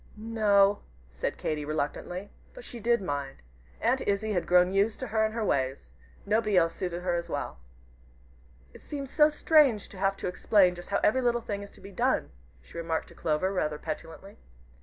[0.17, 0.79] "N o!"
[1.11, 2.31] said Katy, reluctantly.
[2.55, 3.43] But she did mind.
[3.79, 5.91] Aunt Izzie had grown used to her and her ways.
[6.25, 7.59] Nobody else suited her so well.
[8.73, 11.81] "It seems so strange to have to explain just how every little thing is to
[11.81, 12.31] be done,"
[12.63, 14.37] she remarked to Clover, rather petulantly.